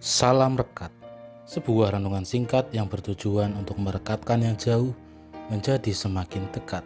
Salam 0.00 0.56
Rekat, 0.56 0.88
sebuah 1.44 1.92
renungan 1.92 2.24
singkat 2.24 2.72
yang 2.72 2.88
bertujuan 2.88 3.52
untuk 3.52 3.76
merekatkan 3.76 4.40
yang 4.40 4.56
jauh 4.56 4.96
menjadi 5.52 5.92
semakin 5.92 6.48
dekat. 6.56 6.80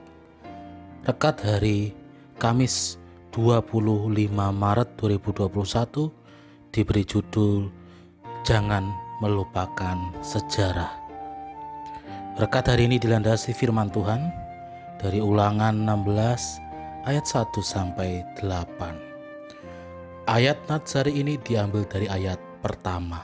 Rekat 1.06 1.38
hari 1.46 1.94
Kamis 2.42 2.98
25 3.30 4.10
Maret 4.34 4.98
2021 4.98 5.46
diberi 6.74 7.06
judul 7.06 7.70
Jangan 8.42 8.82
Melupakan 9.22 10.10
Sejarah. 10.18 10.90
Rekat 12.34 12.66
hari 12.66 12.90
ini 12.90 12.98
dilandasi 12.98 13.54
firman 13.54 13.94
Tuhan 13.94 14.26
dari 14.98 15.22
Ulangan 15.22 15.70
16 15.70 17.06
ayat 17.06 17.22
1 17.22 17.62
sampai 17.62 18.26
8. 18.42 20.26
Ayat 20.26 20.58
Natsari 20.66 21.14
ini 21.14 21.38
diambil 21.38 21.86
dari 21.86 22.10
ayat 22.10 22.53
pertama. 22.64 23.20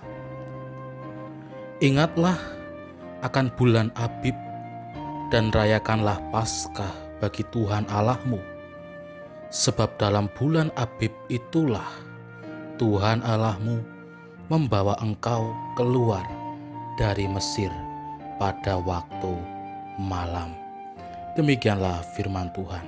Ingatlah 1.80 2.36
akan 3.24 3.48
bulan 3.56 3.88
Abib 3.96 4.36
dan 5.32 5.48
rayakanlah 5.48 6.20
Paskah 6.28 6.92
bagi 7.24 7.40
Tuhan 7.48 7.88
Allahmu. 7.88 8.36
Sebab 9.48 9.96
dalam 9.96 10.28
bulan 10.36 10.68
Abib 10.76 11.10
itulah 11.32 11.88
Tuhan 12.76 13.24
Allahmu 13.24 13.80
membawa 14.52 14.92
engkau 15.00 15.56
keluar 15.80 16.22
dari 17.00 17.24
Mesir 17.24 17.72
pada 18.36 18.76
waktu 18.76 19.32
malam. 19.96 20.52
Demikianlah 21.34 22.04
firman 22.12 22.52
Tuhan. 22.52 22.84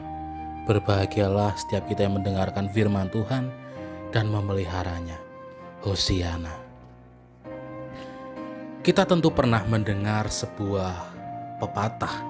Berbahagialah 0.68 1.56
setiap 1.58 1.88
kita 1.88 2.06
yang 2.06 2.20
mendengarkan 2.20 2.70
firman 2.70 3.10
Tuhan 3.10 3.50
dan 4.14 4.30
memeliharanya. 4.30 5.31
Hosiana. 5.82 6.54
Kita 8.86 9.02
tentu 9.02 9.34
pernah 9.34 9.66
mendengar 9.66 10.30
sebuah 10.30 10.94
pepatah 11.58 12.22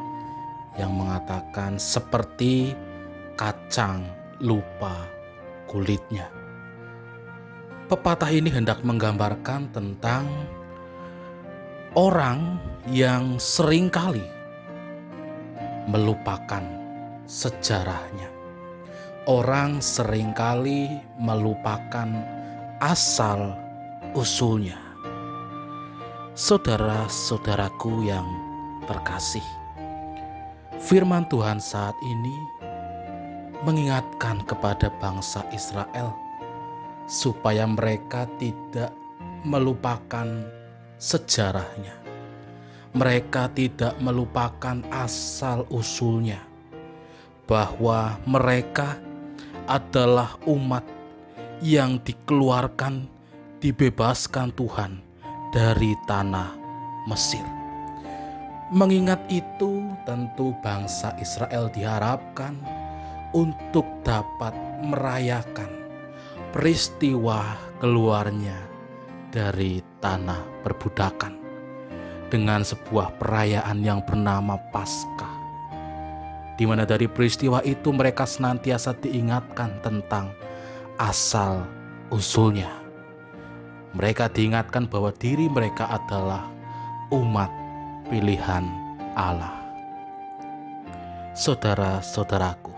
yang 0.81 0.93
mengatakan 0.97 1.77
seperti 1.77 2.73
kacang 3.37 4.09
lupa 4.41 5.05
kulitnya. 5.69 6.33
Pepatah 7.93 8.33
ini 8.33 8.49
hendak 8.49 8.81
menggambarkan 8.81 9.69
tentang 9.69 10.25
orang 11.93 12.57
yang 12.89 13.37
sering 13.37 13.93
kali 13.93 14.25
melupakan 15.93 16.65
sejarahnya. 17.29 18.33
Orang 19.29 19.85
sering 19.85 20.33
kali 20.33 20.89
melupakan 21.21 22.42
asal 22.83 23.55
usulnya. 24.19 24.75
Saudara-saudaraku 26.35 28.11
yang 28.11 28.27
terkasih, 28.91 29.47
firman 30.83 31.23
Tuhan 31.31 31.63
saat 31.63 31.95
ini 32.03 32.35
mengingatkan 33.63 34.43
kepada 34.43 34.91
bangsa 34.99 35.47
Israel 35.55 36.11
supaya 37.07 37.71
mereka 37.71 38.27
tidak 38.43 38.91
melupakan 39.47 40.27
sejarahnya. 40.99 41.95
Mereka 42.99 43.55
tidak 43.55 43.95
melupakan 44.03 44.83
asal 44.91 45.71
usulnya, 45.71 46.43
bahwa 47.47 48.19
mereka 48.27 48.99
adalah 49.71 50.35
umat 50.51 51.02
yang 51.63 52.03
dikeluarkan, 52.03 53.07
dibebaskan 53.63 54.51
Tuhan 54.59 54.99
dari 55.55 55.95
tanah 56.11 56.59
Mesir. 57.07 57.47
Mengingat 58.75 59.23
itu, 59.31 59.87
tentu 60.03 60.51
bangsa 60.59 61.15
Israel 61.23 61.71
diharapkan 61.71 62.59
untuk 63.31 63.87
dapat 64.03 64.53
merayakan 64.83 65.71
peristiwa 66.51 67.55
keluarnya 67.79 68.59
dari 69.31 69.79
tanah 70.03 70.67
perbudakan 70.67 71.39
dengan 72.27 72.67
sebuah 72.67 73.23
perayaan 73.23 73.81
yang 73.87 74.03
bernama 74.03 74.59
Paskah 74.75 75.43
di 76.57 76.69
mana 76.69 76.85
dari 76.85 77.09
peristiwa 77.09 77.65
itu 77.65 77.91
mereka 77.93 78.29
senantiasa 78.29 78.93
diingatkan 79.01 79.81
tentang 79.81 80.31
asal 81.01 81.65
usulnya. 82.13 82.69
Mereka 83.93 84.33
diingatkan 84.33 84.89
bahwa 84.89 85.13
diri 85.13 85.49
mereka 85.53 85.89
adalah 85.89 86.49
umat 87.13 87.53
pilihan 88.09 88.65
Allah. 89.17 89.61
Saudara-saudaraku, 91.33 92.73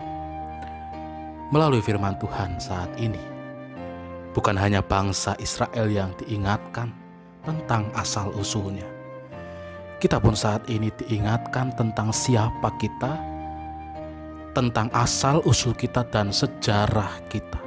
melalui 1.51 1.83
firman 1.83 2.15
Tuhan 2.19 2.59
saat 2.59 2.91
ini, 2.99 3.19
bukan 4.31 4.55
hanya 4.59 4.83
bangsa 4.83 5.35
Israel 5.39 5.87
yang 5.87 6.11
diingatkan 6.23 6.91
tentang 7.43 7.87
asal 7.95 8.31
usulnya, 8.35 8.87
kita 9.99 10.19
pun 10.19 10.35
saat 10.35 10.67
ini 10.67 10.91
diingatkan 10.91 11.75
tentang 11.79 12.11
siapa 12.11 12.75
kita, 12.79 13.15
tentang 14.51 14.87
asal 14.95 15.43
usul 15.47 15.75
kita, 15.75 16.03
dan 16.11 16.31
sejarah 16.31 17.23
kita 17.27 17.64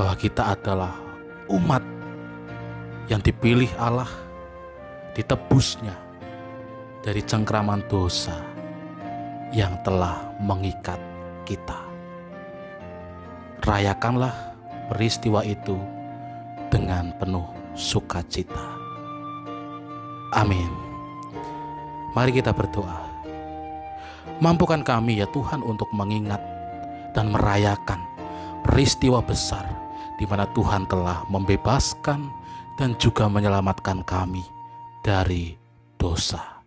bahwa 0.00 0.16
kita 0.16 0.56
adalah 0.56 0.96
umat 1.52 1.84
yang 3.12 3.20
dipilih 3.20 3.68
Allah, 3.76 4.08
ditebusnya 5.12 5.92
dari 7.04 7.20
cengkraman 7.20 7.84
dosa 7.84 8.32
yang 9.52 9.76
telah 9.84 10.32
mengikat 10.40 10.96
kita. 11.44 11.76
Rayakanlah 13.60 14.32
peristiwa 14.88 15.44
itu 15.44 15.76
dengan 16.72 17.12
penuh 17.20 17.44
sukacita. 17.76 18.72
Amin. 20.32 20.72
Mari 22.16 22.40
kita 22.40 22.56
berdoa. 22.56 23.04
Mampukan 24.40 24.80
kami 24.80 25.20
ya 25.20 25.28
Tuhan 25.28 25.60
untuk 25.60 25.92
mengingat 25.92 26.40
dan 27.12 27.28
merayakan 27.36 28.00
peristiwa 28.64 29.20
besar 29.20 29.79
di 30.20 30.28
mana 30.28 30.44
Tuhan 30.52 30.84
telah 30.84 31.24
membebaskan 31.32 32.28
dan 32.76 32.92
juga 33.00 33.24
menyelamatkan 33.32 34.04
kami 34.04 34.44
dari 35.00 35.56
dosa. 35.96 36.60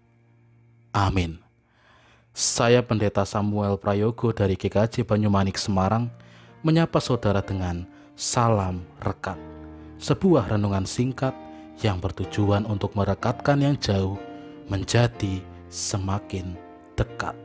Amin. 0.89 1.37
Saya 2.33 2.81
Pendeta 2.81 3.21
Samuel 3.29 3.77
Prayogo 3.77 4.33
dari 4.33 4.57
GKJ 4.57 5.05
Banyumanik 5.05 5.61
Semarang 5.61 6.09
menyapa 6.65 6.97
saudara 6.97 7.45
dengan 7.45 7.85
salam 8.17 8.81
rekat. 9.05 9.37
Sebuah 10.01 10.49
renungan 10.49 10.89
singkat 10.89 11.37
yang 11.85 12.01
bertujuan 12.01 12.65
untuk 12.65 12.97
merekatkan 12.97 13.61
yang 13.61 13.77
jauh 13.77 14.17
menjadi 14.65 15.45
semakin 15.69 16.57
dekat. 16.97 17.42